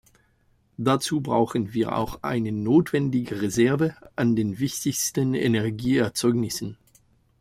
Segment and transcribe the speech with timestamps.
[0.77, 6.79] Dazu brauchen wir auch eine notwendige Reserve an den wichtigsten Energieerzeugnissen.